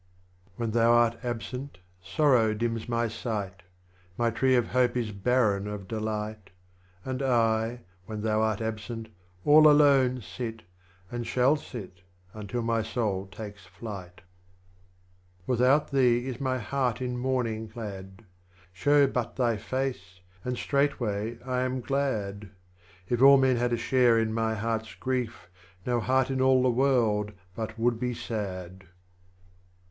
8 0.55 0.57
THE 0.57 0.63
LAMENT 0.63 0.67
OF 0.67 0.81
28. 0.81 0.83
When 0.83 0.83
thou 0.83 0.97
art 0.97 1.17
absent 1.25 1.77
Sorrow 2.01 2.53
dims 2.55 2.89
my 2.89 3.07
sight, 3.07 3.61
My 4.17 4.31
Tree 4.31 4.55
of 4.55 4.69
Hope 4.69 4.97
is 4.97 5.11
barren 5.11 5.67
of 5.67 5.87
Delight, 5.87 6.49
And 7.05 7.21
I, 7.21 7.81
when 8.07 8.21
thou 8.23 8.41
art 8.41 8.61
al^sent, 8.61 9.09
all 9.45 9.69
alone 9.69 10.23
Sit, 10.23 10.63
and 11.11 11.27
shall 11.27 11.55
sit 11.55 12.01
until 12.33 12.63
my 12.63 12.81
Soul 12.81 13.27
takes 13.27 13.67
flight. 13.67 14.21
29. 15.45 15.45
AVithout 15.69 15.89
thee 15.91 16.25
is 16.27 16.41
my 16.41 16.57
Heart 16.57 16.99
in 16.99 17.15
Mourning 17.19 17.69
clad, 17.69 18.23
Show 18.73 19.05
but 19.05 19.35
thy 19.35 19.55
Face, 19.57 20.19
and 20.43 20.57
straightway 20.57 21.37
I 21.43 21.61
am 21.61 21.79
glad; 21.79 22.49
If 23.07 23.21
all 23.21 23.37
men 23.37 23.57
had 23.57 23.71
a 23.71 23.77
share 23.77 24.17
in 24.17 24.33
my 24.33 24.55
Heart's 24.55 24.95
Grief, 24.95 25.47
No 25.85 25.99
Heart 25.99 26.31
in 26.31 26.41
all 26.41 26.63
the 26.63 26.71
World 26.71 27.33
but 27.55 27.77
would 27.77 27.99
be 27.99 28.15
sad. 28.15 28.79
30. 28.79 28.87